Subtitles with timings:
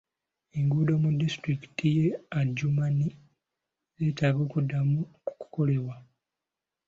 [0.59, 2.05] Enguudo mu disitulikiti ye
[2.39, 3.07] Adjumani
[3.95, 4.97] zeetaaga kuddamu
[5.39, 5.95] kukolebwa.